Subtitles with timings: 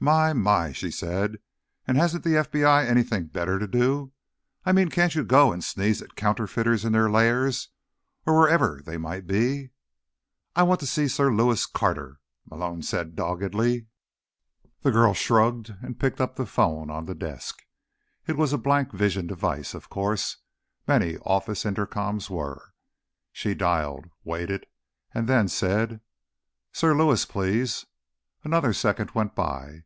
[0.00, 1.38] "My, my," she said.
[1.84, 4.12] "And hasn't the FBI anything better to do?
[4.64, 7.70] I mean, can't you go and sneeze at counterfeiters in their lairs,
[8.24, 9.70] or wherever they might be?"
[10.54, 13.88] "I want to see Sir Lewis Carter," Malone said doggedly.
[14.82, 17.64] The girl shrugged and picked up the phone on the desk.
[18.24, 20.36] It was a blank vision device, of course;
[20.86, 22.72] many office intercoms were.
[23.32, 24.64] She dialed, waited
[25.12, 26.00] and then said,
[26.72, 27.84] "Sir Lewis, please."
[28.44, 29.82] Another second went by.